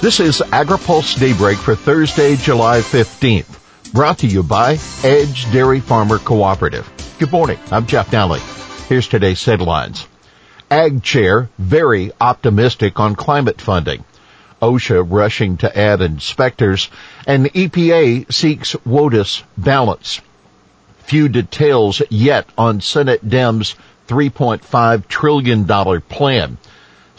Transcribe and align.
This 0.00 0.20
is 0.20 0.38
AgriPulse 0.38 1.18
Daybreak 1.18 1.58
for 1.58 1.74
Thursday, 1.74 2.36
July 2.36 2.82
15th. 2.82 3.92
Brought 3.92 4.18
to 4.18 4.28
you 4.28 4.44
by 4.44 4.78
Edge 5.02 5.50
Dairy 5.50 5.80
Farmer 5.80 6.18
Cooperative. 6.18 6.88
Good 7.18 7.32
morning. 7.32 7.58
I'm 7.72 7.84
Jeff 7.84 8.12
Nalley. 8.12 8.38
Here's 8.86 9.08
today's 9.08 9.44
headlines. 9.44 10.06
Ag 10.70 11.02
Chair 11.02 11.50
very 11.58 12.12
optimistic 12.20 13.00
on 13.00 13.16
climate 13.16 13.60
funding. 13.60 14.04
OSHA 14.62 15.04
rushing 15.10 15.56
to 15.58 15.76
add 15.76 16.00
inspectors 16.00 16.90
and 17.26 17.46
EPA 17.46 18.32
seeks 18.32 18.76
WOTUS 18.86 19.42
balance. 19.56 20.20
Few 21.00 21.28
details 21.28 22.02
yet 22.08 22.48
on 22.56 22.80
Senate 22.80 23.28
Dems 23.28 23.74
$3.5 24.06 25.08
trillion 25.08 25.66
plan. 26.02 26.56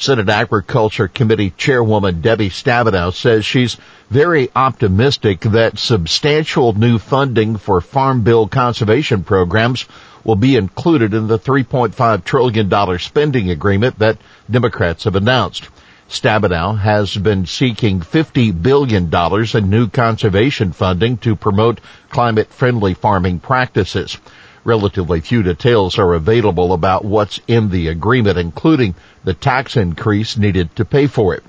Senate 0.01 0.29
Agriculture 0.29 1.09
Committee 1.09 1.49
Chairwoman 1.57 2.21
Debbie 2.21 2.49
Stabenow 2.49 3.13
says 3.13 3.45
she's 3.45 3.75
very 4.09 4.49
optimistic 4.55 5.41
that 5.41 5.77
substantial 5.77 6.71
new 6.71 6.97
funding 6.97 7.57
for 7.57 7.81
Farm 7.81 8.21
Bill 8.21 8.47
conservation 8.47 9.25
programs 9.25 9.85
will 10.23 10.37
be 10.37 10.55
included 10.55 11.13
in 11.13 11.27
the 11.27 11.37
$3.5 11.37 12.23
trillion 12.23 12.99
spending 12.99 13.49
agreement 13.49 13.99
that 13.99 14.17
Democrats 14.49 15.03
have 15.03 15.17
announced. 15.17 15.67
Stabenow 16.09 16.79
has 16.79 17.17
been 17.17 17.45
seeking 17.45 17.99
$50 17.99 18.61
billion 18.61 19.13
in 19.13 19.69
new 19.69 19.89
conservation 19.89 20.71
funding 20.71 21.17
to 21.17 21.35
promote 21.35 21.81
climate-friendly 22.09 22.93
farming 22.93 23.41
practices. 23.41 24.17
Relatively 24.63 25.21
few 25.21 25.43
details 25.43 25.97
are 25.97 26.13
available 26.13 26.73
about 26.73 27.05
what's 27.05 27.39
in 27.47 27.69
the 27.69 27.87
agreement, 27.87 28.37
including 28.37 28.95
the 29.23 29.33
tax 29.33 29.77
increase 29.77 30.37
needed 30.37 30.75
to 30.75 30.85
pay 30.85 31.07
for 31.07 31.33
it. 31.33 31.43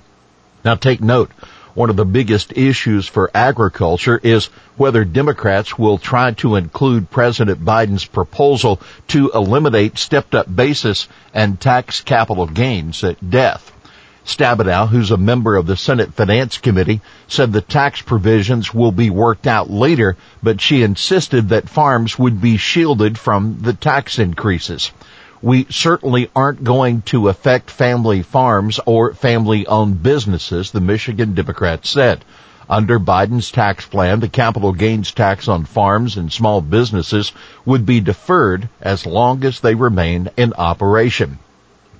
Now 0.64 0.74
take 0.74 1.00
note, 1.00 1.30
one 1.74 1.90
of 1.90 1.96
the 1.96 2.04
biggest 2.04 2.56
issues 2.56 3.06
for 3.06 3.30
agriculture 3.32 4.20
is 4.22 4.46
whether 4.76 5.04
Democrats 5.04 5.78
will 5.78 5.98
try 5.98 6.32
to 6.32 6.56
include 6.56 7.10
President 7.10 7.64
Biden's 7.64 8.04
proposal 8.04 8.80
to 9.08 9.30
eliminate 9.34 9.96
stepped 9.98 10.34
up 10.34 10.54
basis 10.54 11.08
and 11.32 11.60
tax 11.60 12.00
capital 12.00 12.46
gains 12.46 13.04
at 13.04 13.30
death. 13.30 13.69
Stabenow, 14.24 14.88
who's 14.88 15.10
a 15.10 15.16
member 15.16 15.56
of 15.56 15.66
the 15.66 15.76
Senate 15.76 16.12
Finance 16.14 16.58
Committee, 16.58 17.00
said 17.26 17.52
the 17.52 17.60
tax 17.60 18.02
provisions 18.02 18.74
will 18.74 18.92
be 18.92 19.08
worked 19.08 19.46
out 19.46 19.70
later, 19.70 20.16
but 20.42 20.60
she 20.60 20.82
insisted 20.82 21.48
that 21.48 21.70
farms 21.70 22.18
would 22.18 22.40
be 22.40 22.56
shielded 22.56 23.18
from 23.18 23.58
the 23.62 23.72
tax 23.72 24.18
increases. 24.18 24.92
We 25.42 25.66
certainly 25.70 26.28
aren't 26.36 26.64
going 26.64 27.00
to 27.06 27.28
affect 27.28 27.70
family 27.70 28.22
farms 28.22 28.78
or 28.84 29.14
family 29.14 29.66
owned 29.66 30.02
businesses, 30.02 30.70
the 30.70 30.82
Michigan 30.82 31.34
Democrat 31.34 31.86
said. 31.86 32.24
Under 32.68 33.00
Biden's 33.00 33.50
tax 33.50 33.86
plan, 33.86 34.20
the 34.20 34.28
capital 34.28 34.72
gains 34.72 35.10
tax 35.12 35.48
on 35.48 35.64
farms 35.64 36.16
and 36.16 36.30
small 36.30 36.60
businesses 36.60 37.32
would 37.64 37.86
be 37.86 38.00
deferred 38.00 38.68
as 38.82 39.06
long 39.06 39.44
as 39.44 39.60
they 39.60 39.74
remain 39.74 40.28
in 40.36 40.52
operation. 40.52 41.38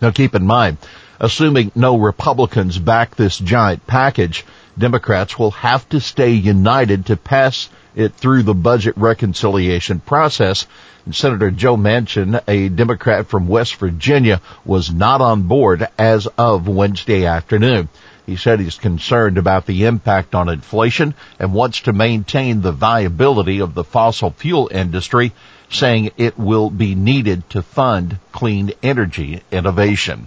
Now 0.01 0.11
keep 0.11 0.35
in 0.35 0.47
mind, 0.47 0.77
Assuming 1.23 1.71
no 1.75 1.99
Republicans 1.99 2.79
back 2.79 3.15
this 3.15 3.37
giant 3.39 3.87
package, 3.87 4.47
Democrats 4.79 5.39
will 5.39 5.51
have 5.51 5.87
to 5.91 6.01
stay 6.01 6.31
united 6.33 7.07
to 7.07 7.17
pass 7.19 7.69
it 7.95 8.15
through 8.15 8.43
the 8.43 8.55
budget 8.55 8.97
reconciliation 8.97 10.01
process. 10.01 10.67
And 11.05 11.15
Senator 11.15 11.51
Joe 11.51 11.77
Manchin, 11.77 12.43
a 12.49 12.71
Democrat 12.71 13.27
from 13.27 13.49
West 13.49 13.75
Virginia, 13.75 14.41
was 14.65 14.91
not 14.91 15.21
on 15.21 15.43
board 15.43 15.87
as 15.99 16.27
of 16.39 16.69
Wednesday 16.69 17.27
afternoon. 17.27 17.91
He 18.25 18.37
said 18.37 18.59
he's 18.59 18.79
concerned 18.79 19.37
about 19.37 19.67
the 19.67 19.85
impact 19.85 20.35
on 20.35 20.49
inflation 20.49 21.15
and 21.39 21.53
wants 21.53 21.81
to 21.81 21.93
maintain 21.93 22.63
the 22.63 22.73
viability 22.73 23.61
of 23.61 23.75
the 23.75 23.85
fossil 23.85 24.31
fuel 24.31 24.71
industry, 24.73 25.33
saying 25.69 26.13
it 26.17 26.39
will 26.39 26.71
be 26.71 26.95
needed 26.95 27.51
to 27.51 27.61
fund 27.61 28.19
clean 28.33 28.73
energy 28.83 29.43
innovation. 29.53 30.27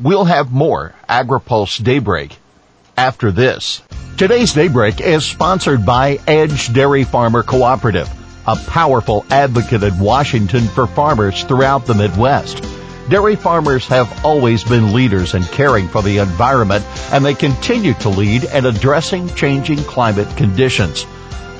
We'll 0.00 0.24
have 0.24 0.50
more 0.50 0.92
AgriPulse 1.08 1.82
Daybreak 1.82 2.36
after 2.96 3.30
this. 3.30 3.80
Today's 4.16 4.52
Daybreak 4.52 5.00
is 5.00 5.24
sponsored 5.24 5.86
by 5.86 6.18
Edge 6.26 6.72
Dairy 6.72 7.04
Farmer 7.04 7.44
Cooperative, 7.44 8.10
a 8.46 8.56
powerful 8.56 9.24
advocate 9.30 9.84
in 9.84 9.98
Washington 10.00 10.66
for 10.66 10.88
farmers 10.88 11.44
throughout 11.44 11.86
the 11.86 11.94
Midwest. 11.94 12.64
Dairy 13.08 13.36
farmers 13.36 13.86
have 13.86 14.24
always 14.24 14.64
been 14.64 14.94
leaders 14.94 15.34
in 15.34 15.44
caring 15.44 15.86
for 15.86 16.02
the 16.02 16.18
environment 16.18 16.84
and 17.12 17.24
they 17.24 17.34
continue 17.34 17.94
to 17.94 18.08
lead 18.08 18.44
in 18.44 18.66
addressing 18.66 19.32
changing 19.34 19.78
climate 19.78 20.36
conditions. 20.36 21.06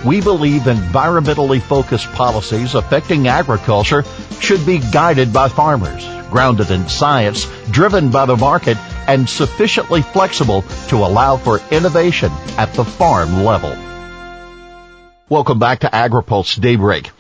We 0.05 0.21
believe 0.21 0.63
environmentally 0.63 1.63
focused 1.63 2.11
policies 2.13 2.75
affecting 2.75 3.29
agriculture 3.29 4.03
should 4.41 4.67
be 4.67 4.79
guided 4.79 5.33
by 5.33 5.49
farmers 5.49 6.05
grounded 6.35 6.73
in 6.73 6.89
science, 6.89 7.47
driven 7.71 8.11
by 8.11 8.27
the 8.27 8.37
market, 8.37 8.77
and 9.07 9.29
sufficiently 9.29 10.03
flexible 10.03 10.63
to 10.89 10.97
allow 10.97 11.37
for 11.37 11.61
innovation 11.71 12.33
at 12.59 12.75
the 12.75 12.85
farm 12.85 13.45
level. 13.45 13.73
Welcome 15.29 15.61
back 15.61 15.79
to 15.81 15.87
AgriPulse 15.87 16.61
Daybreak. 16.61 17.13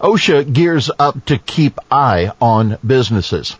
OSHA 0.00 0.54
gears 0.54 0.90
up 0.98 1.22
to 1.26 1.36
keep 1.36 1.78
eye 1.90 2.32
on 2.40 2.78
businesses. 2.84 3.56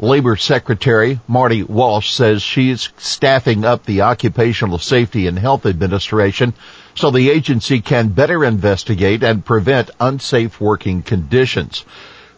Labor 0.00 0.34
Secretary 0.34 1.20
Marty 1.28 1.62
Walsh 1.62 2.14
says 2.14 2.40
she's 2.40 2.88
staffing 2.96 3.66
up 3.66 3.84
the 3.84 4.00
Occupational 4.00 4.78
Safety 4.78 5.26
and 5.26 5.38
Health 5.38 5.66
Administration 5.66 6.54
so 6.94 7.10
the 7.10 7.28
agency 7.28 7.82
can 7.82 8.08
better 8.08 8.42
investigate 8.42 9.22
and 9.22 9.44
prevent 9.44 9.90
unsafe 10.00 10.58
working 10.58 11.02
conditions. 11.02 11.84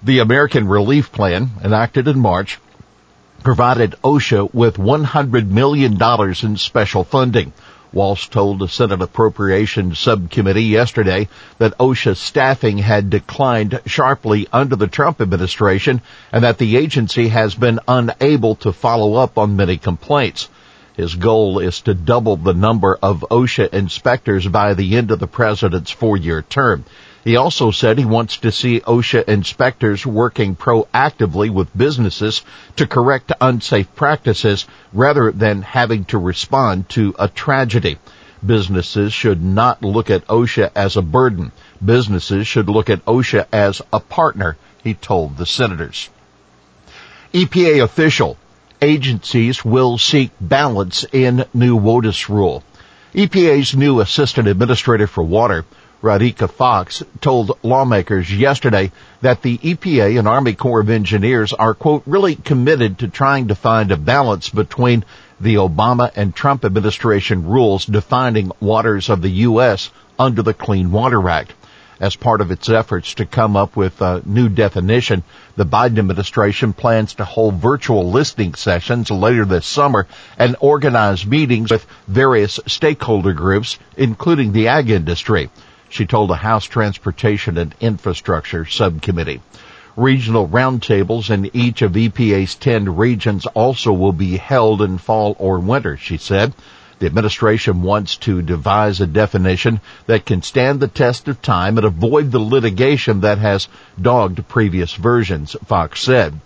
The 0.02 0.18
American 0.18 0.68
Relief 0.68 1.10
Plan, 1.10 1.50
enacted 1.64 2.06
in 2.06 2.18
March, 2.18 2.58
provided 3.42 3.94
OSHA 4.04 4.52
with 4.52 4.76
$100 4.76 5.48
million 5.48 5.98
in 6.42 6.56
special 6.58 7.02
funding. 7.02 7.52
Walsh 7.92 8.28
told 8.28 8.58
the 8.58 8.68
Senate 8.68 9.00
Appropriations 9.00 9.98
Subcommittee 9.98 10.64
yesterday 10.64 11.28
that 11.56 11.78
OSHA 11.78 12.16
staffing 12.16 12.76
had 12.76 13.08
declined 13.08 13.80
sharply 13.86 14.46
under 14.52 14.76
the 14.76 14.86
Trump 14.86 15.22
administration 15.22 16.02
and 16.30 16.44
that 16.44 16.58
the 16.58 16.76
agency 16.76 17.28
has 17.28 17.54
been 17.54 17.80
unable 17.88 18.56
to 18.56 18.72
follow 18.72 19.14
up 19.14 19.38
on 19.38 19.56
many 19.56 19.78
complaints. 19.78 20.50
His 20.94 21.14
goal 21.14 21.58
is 21.58 21.80
to 21.82 21.94
double 21.94 22.36
the 22.36 22.54
number 22.54 22.98
of 23.02 23.24
OSHA 23.30 23.72
inspectors 23.72 24.46
by 24.46 24.74
the 24.74 24.96
end 24.96 25.10
of 25.10 25.18
the 25.18 25.26
president's 25.26 25.90
four-year 25.90 26.42
term. 26.42 26.84
He 27.26 27.34
also 27.34 27.72
said 27.72 27.98
he 27.98 28.04
wants 28.04 28.36
to 28.36 28.52
see 28.52 28.78
OSHA 28.78 29.24
inspectors 29.24 30.06
working 30.06 30.54
proactively 30.54 31.50
with 31.50 31.76
businesses 31.76 32.42
to 32.76 32.86
correct 32.86 33.32
unsafe 33.40 33.92
practices 33.96 34.64
rather 34.92 35.32
than 35.32 35.62
having 35.62 36.04
to 36.04 36.18
respond 36.18 36.88
to 36.90 37.16
a 37.18 37.26
tragedy. 37.26 37.98
Businesses 38.46 39.12
should 39.12 39.42
not 39.42 39.82
look 39.82 40.08
at 40.08 40.24
OSHA 40.28 40.70
as 40.76 40.96
a 40.96 41.02
burden. 41.02 41.50
Businesses 41.84 42.46
should 42.46 42.68
look 42.68 42.88
at 42.88 43.04
OSHA 43.06 43.46
as 43.52 43.82
a 43.92 43.98
partner, 43.98 44.56
he 44.84 44.94
told 44.94 45.36
the 45.36 45.46
senators. 45.46 46.08
EPA 47.34 47.82
official, 47.82 48.36
agencies 48.80 49.64
will 49.64 49.98
seek 49.98 50.30
balance 50.40 51.04
in 51.12 51.44
new 51.52 51.76
WOTUS 51.76 52.28
rule. 52.28 52.62
EPA's 53.12 53.74
new 53.74 53.98
assistant 53.98 54.46
administrator 54.46 55.08
for 55.08 55.24
water 55.24 55.64
Radhika 56.02 56.48
Fox 56.50 57.02
told 57.22 57.58
lawmakers 57.62 58.30
yesterday 58.30 58.92
that 59.22 59.40
the 59.40 59.56
EPA 59.56 60.18
and 60.18 60.28
Army 60.28 60.52
Corps 60.52 60.80
of 60.80 60.90
Engineers 60.90 61.54
are, 61.54 61.72
quote, 61.72 62.02
really 62.04 62.36
committed 62.36 62.98
to 62.98 63.08
trying 63.08 63.48
to 63.48 63.54
find 63.54 63.90
a 63.90 63.96
balance 63.96 64.50
between 64.50 65.06
the 65.40 65.54
Obama 65.54 66.12
and 66.14 66.34
Trump 66.34 66.66
administration 66.66 67.46
rules 67.46 67.86
defining 67.86 68.52
waters 68.60 69.08
of 69.08 69.22
the 69.22 69.30
U.S. 69.48 69.90
under 70.18 70.42
the 70.42 70.52
Clean 70.52 70.92
Water 70.92 71.30
Act. 71.30 71.54
As 71.98 72.14
part 72.14 72.42
of 72.42 72.50
its 72.50 72.68
efforts 72.68 73.14
to 73.14 73.24
come 73.24 73.56
up 73.56 73.74
with 73.74 74.02
a 74.02 74.20
new 74.26 74.50
definition, 74.50 75.22
the 75.56 75.64
Biden 75.64 75.98
administration 75.98 76.74
plans 76.74 77.14
to 77.14 77.24
hold 77.24 77.54
virtual 77.54 78.10
listening 78.10 78.54
sessions 78.54 79.10
later 79.10 79.46
this 79.46 79.64
summer 79.64 80.06
and 80.38 80.56
organize 80.60 81.24
meetings 81.24 81.70
with 81.70 81.86
various 82.06 82.60
stakeholder 82.66 83.32
groups, 83.32 83.78
including 83.96 84.52
the 84.52 84.68
ag 84.68 84.90
industry 84.90 85.48
she 85.96 86.04
told 86.04 86.30
a 86.30 86.36
House 86.36 86.66
Transportation 86.66 87.56
and 87.56 87.74
Infrastructure 87.80 88.66
Subcommittee. 88.66 89.40
Regional 89.96 90.46
roundtables 90.46 91.30
in 91.30 91.50
each 91.54 91.80
of 91.80 91.92
EPA's 91.92 92.54
10 92.54 92.96
regions 92.96 93.46
also 93.46 93.94
will 93.94 94.12
be 94.12 94.36
held 94.36 94.82
in 94.82 94.98
fall 94.98 95.34
or 95.38 95.58
winter, 95.58 95.96
she 95.96 96.18
said. 96.18 96.52
The 96.98 97.06
administration 97.06 97.80
wants 97.82 98.16
to 98.18 98.42
devise 98.42 99.00
a 99.00 99.06
definition 99.06 99.80
that 100.06 100.26
can 100.26 100.42
stand 100.42 100.80
the 100.80 100.88
test 100.88 101.28
of 101.28 101.40
time 101.40 101.78
and 101.78 101.86
avoid 101.86 102.30
the 102.30 102.40
litigation 102.40 103.22
that 103.22 103.38
has 103.38 103.68
dogged 103.98 104.46
previous 104.48 104.92
versions, 104.92 105.56
Fox 105.64 106.02
said. 106.02 106.38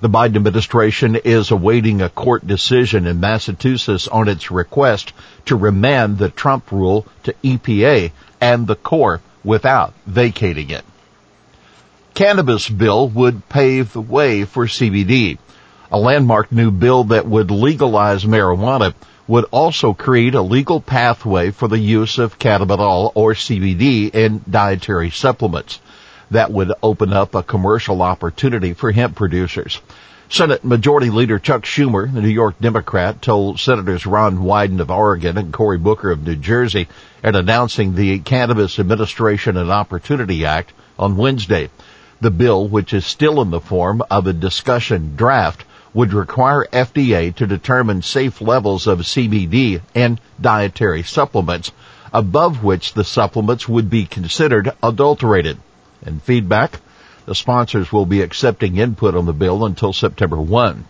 The 0.00 0.08
Biden 0.10 0.36
administration 0.36 1.16
is 1.16 1.50
awaiting 1.50 2.00
a 2.00 2.10
court 2.10 2.46
decision 2.46 3.06
in 3.06 3.18
Massachusetts 3.20 4.08
on 4.08 4.28
its 4.28 4.50
request 4.50 5.14
to 5.46 5.56
remand 5.56 6.18
the 6.18 6.28
Trump 6.28 6.70
rule 6.70 7.06
to 7.24 7.34
EPA 7.42 8.12
and 8.40 8.66
the 8.66 8.76
Corps 8.76 9.20
without 9.44 9.94
vacating 10.06 10.70
it. 10.70 10.84
Cannabis 12.14 12.68
bill 12.68 13.08
would 13.08 13.48
pave 13.48 13.92
the 13.92 14.00
way 14.00 14.44
for 14.44 14.66
CBD. 14.66 15.38
A 15.90 15.98
landmark 15.98 16.50
new 16.50 16.70
bill 16.70 17.04
that 17.04 17.26
would 17.26 17.50
legalize 17.50 18.24
marijuana 18.24 18.94
would 19.28 19.44
also 19.50 19.92
create 19.92 20.34
a 20.34 20.42
legal 20.42 20.80
pathway 20.80 21.50
for 21.50 21.68
the 21.68 21.78
use 21.78 22.18
of 22.18 22.38
cannabidiol 22.38 23.12
or 23.14 23.34
CBD 23.34 24.14
in 24.14 24.42
dietary 24.48 25.10
supplements. 25.10 25.80
That 26.30 26.50
would 26.50 26.72
open 26.82 27.12
up 27.12 27.34
a 27.34 27.42
commercial 27.42 28.02
opportunity 28.02 28.72
for 28.72 28.90
hemp 28.90 29.14
producers. 29.14 29.80
Senate 30.28 30.64
Majority 30.64 31.08
Leader 31.10 31.38
Chuck 31.38 31.62
Schumer, 31.62 32.12
the 32.12 32.20
New 32.20 32.28
York 32.28 32.56
Democrat, 32.60 33.22
told 33.22 33.60
Senators 33.60 34.06
Ron 34.06 34.38
Wyden 34.38 34.80
of 34.80 34.90
Oregon 34.90 35.38
and 35.38 35.52
Cory 35.52 35.78
Booker 35.78 36.10
of 36.10 36.26
New 36.26 36.34
Jersey 36.34 36.88
in 37.22 37.36
announcing 37.36 37.94
the 37.94 38.18
Cannabis 38.18 38.80
Administration 38.80 39.56
and 39.56 39.70
Opportunity 39.70 40.44
Act 40.44 40.72
on 40.98 41.16
Wednesday. 41.16 41.70
The 42.20 42.32
bill, 42.32 42.66
which 42.66 42.92
is 42.92 43.06
still 43.06 43.40
in 43.40 43.50
the 43.50 43.60
form 43.60 44.02
of 44.10 44.26
a 44.26 44.32
discussion 44.32 45.14
draft, 45.14 45.64
would 45.94 46.12
require 46.12 46.66
FDA 46.72 47.32
to 47.36 47.46
determine 47.46 48.02
safe 48.02 48.40
levels 48.40 48.88
of 48.88 48.98
CBD 49.00 49.80
in 49.94 50.18
dietary 50.40 51.04
supplements, 51.04 51.70
above 52.12 52.64
which 52.64 52.94
the 52.94 53.04
supplements 53.04 53.68
would 53.68 53.88
be 53.88 54.06
considered 54.06 54.72
adulterated. 54.82 55.58
And 56.04 56.20
feedback? 56.20 56.80
The 57.26 57.34
sponsors 57.34 57.92
will 57.92 58.06
be 58.06 58.22
accepting 58.22 58.76
input 58.76 59.16
on 59.16 59.26
the 59.26 59.32
bill 59.32 59.64
until 59.66 59.92
September 59.92 60.36
1. 60.36 60.84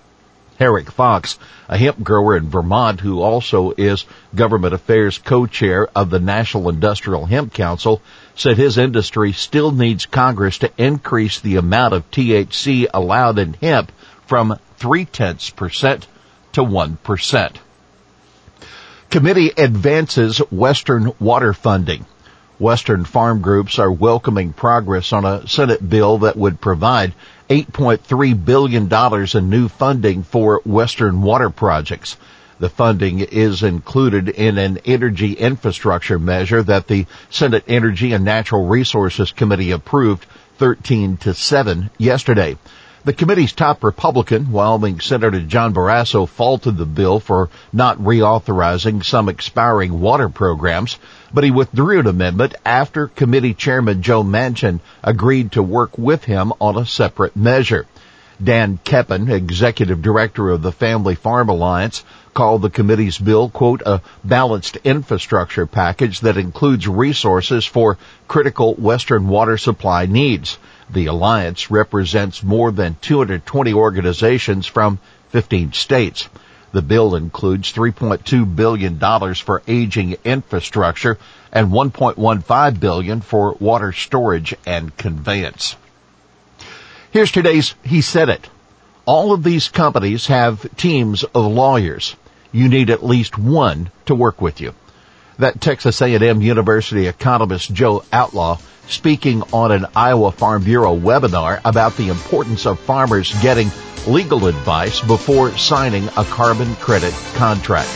Herrick 0.59 0.91
Fox, 0.91 1.39
a 1.69 1.77
hemp 1.77 2.03
grower 2.03 2.37
in 2.37 2.51
Vermont 2.51 3.01
who 3.01 3.23
also 3.23 3.73
is 3.77 4.05
government 4.35 4.75
affairs 4.75 5.19
co-chair 5.19 5.89
of 5.95 6.11
the 6.11 6.21
National 6.21 6.69
Industrial 6.69 7.25
Hemp 7.27 7.53
Council, 7.53 8.03
said 8.35 8.57
his 8.57 8.77
industry 8.79 9.33
still 9.33 9.71
needs 9.71 10.07
Congress 10.07 10.59
to 10.59 10.71
increase 10.77 11.41
the 11.41 11.57
amount 11.57 11.95
of 11.95 12.11
THC 12.11 12.87
allowed 12.93 13.39
in 13.39 13.55
hemp 13.55 13.91
from 14.27 14.59
three 14.77 15.07
tenths 15.07 15.51
percent 15.51 16.07
to 16.53 16.63
one 16.63 16.97
percent. 17.03 17.59
Committee 19.09 19.53
advances 19.57 20.39
Western 20.51 21.13
water 21.19 21.53
funding. 21.53 22.05
Western 22.59 23.05
farm 23.05 23.43
groups 23.43 23.79
are 23.79 23.93
welcoming 23.93 24.53
progress 24.53 25.13
on 25.13 25.25
a 25.25 25.47
Senate 25.47 25.87
bill 25.87 26.19
that 26.19 26.37
would 26.37 26.61
provide 26.61 27.13
$8.3 27.51 28.45
billion 28.45 28.91
in 29.35 29.51
new 29.51 29.69
funding 29.69 30.23
for 30.23 30.63
Western 30.65 31.23
water 31.23 31.51
projects. 31.51 32.17
The 32.59 32.71
funding 32.71 33.21
is 33.21 33.63
included 33.63 34.31
in 34.31 34.57
an 34.57 34.79
energy 34.87 35.35
infrastructure 35.35 36.19
measure 36.19 36.63
that 36.63 36.89
the 36.89 37.05
Senate 37.29 37.65
Energy 37.69 38.15
and 38.15 38.25
Natural 38.25 38.67
Resources 38.67 39.33
Committee 39.33 39.73
approved 39.73 40.25
13 40.57 41.19
to 41.19 41.35
7 41.35 41.91
yesterday. 41.99 42.57
The 43.07 43.13
committee's 43.13 43.53
top 43.53 43.85
Republican, 43.85 44.51
Wyoming 44.51 44.99
Senator 44.99 45.41
John 45.41 45.73
Barrasso, 45.73 46.29
faulted 46.29 46.77
the 46.77 46.85
bill 46.85 47.21
for 47.21 47.51
not 47.73 47.99
reauthorizing 47.99 49.05
some 49.05 49.29
expiring 49.29 50.01
water 50.01 50.29
programs, 50.29 50.99
but 51.33 51.45
he 51.45 51.53
withdrew 51.53 52.01
an 52.01 52.09
amendment 52.09 52.57
after 52.65 53.07
committee 53.07 53.55
chairman 53.55 54.03
Joe 54.03 54.25
Manchin 54.25 54.81
agreed 55.05 55.53
to 55.53 55.63
work 55.63 55.97
with 55.97 56.25
him 56.25 56.53
on 56.61 56.77
a 56.77 56.85
separate 56.85 57.37
measure. 57.37 57.87
Dan 58.43 58.81
Keppen, 58.85 59.31
executive 59.31 60.03
director 60.03 60.51
of 60.51 60.63
the 60.63 60.73
Family 60.73 61.15
Farm 61.15 61.49
Alliance, 61.49 62.03
called 62.35 62.63
the 62.63 62.71
committee's 62.71 63.19
bill, 63.19 63.49
quote, 63.49 63.83
a 63.87 64.03
balanced 64.25 64.79
infrastructure 64.83 65.67
package 65.67 66.23
that 66.23 66.39
includes 66.39 66.89
resources 66.89 67.65
for 67.65 67.99
critical 68.27 68.75
Western 68.75 69.29
water 69.29 69.57
supply 69.59 70.07
needs. 70.07 70.59
The 70.91 71.07
alliance 71.07 71.71
represents 71.71 72.43
more 72.43 72.71
than 72.71 72.97
220 73.01 73.75
organizations 73.75 74.67
from 74.67 74.99
15 75.31 75.73
states. 75.73 76.29
The 76.73 76.83
bill 76.83 77.15
includes 77.15 77.73
$3.2 77.73 78.55
billion 78.55 78.99
for 79.35 79.63
aging 79.67 80.17
infrastructure 80.25 81.19
and 81.53 81.73
1.15 81.73 82.81
billion 82.81 83.21
for 83.21 83.57
water 83.59 83.93
storage 83.93 84.55
and 84.67 84.97
conveyance. 84.97 85.77
Here's 87.11 87.33
today's 87.33 87.75
He 87.83 88.03
Said 88.03 88.29
It. 88.29 88.49
All 89.07 89.33
of 89.33 89.43
these 89.43 89.69
companies 89.69 90.27
have 90.27 90.77
teams 90.77 91.25
of 91.25 91.47
lawyers. 91.47 92.15
You 92.53 92.69
need 92.69 92.91
at 92.91 93.05
least 93.05 93.39
one 93.39 93.91
to 94.07 94.15
work 94.15 94.41
with 94.41 94.61
you. 94.61 94.75
That 95.39 95.61
Texas 95.61 96.01
A&M 96.01 96.41
University 96.41 97.07
economist 97.07 97.73
Joe 97.73 98.05
Outlaw 98.13 98.59
speaking 98.89 99.43
on 99.53 99.73
an 99.73 99.87
Iowa 99.95 100.33
Farm 100.33 100.65
Bureau 100.65 100.97
webinar 100.97 101.61
about 101.65 101.97
the 101.97 102.09
importance 102.09 102.67
of 102.67 102.79
farmers 102.81 103.35
getting 103.43 103.71
legal 104.07 104.47
advice 104.47 105.01
before 105.01 105.57
signing 105.59 106.09
a 106.17 106.25
carbon 106.25 106.75
credit 106.77 107.13
contract. 107.35 107.91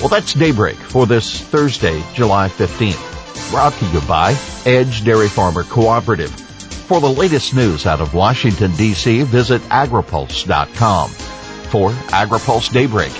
Well, 0.00 0.08
that's 0.08 0.34
Daybreak 0.34 0.76
for 0.76 1.06
this 1.06 1.40
Thursday, 1.40 2.02
July 2.14 2.48
15th. 2.48 3.50
Brought 3.50 3.72
to 3.74 3.86
you 3.86 4.00
by 4.02 4.36
Edge 4.66 5.04
Dairy 5.04 5.28
Farmer 5.28 5.62
Cooperative. 5.62 6.30
For 6.30 7.00
the 7.00 7.08
latest 7.08 7.54
news 7.54 7.86
out 7.86 8.00
of 8.00 8.14
Washington, 8.14 8.74
D.C., 8.76 9.22
visit 9.22 9.62
agripulse.com. 9.62 11.10
For 11.10 11.90
AgriPulse 11.90 12.72
Daybreak, 12.72 13.12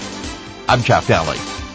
I'm 0.69 0.83
Jeff 0.83 1.09
Nalley. 1.09 1.66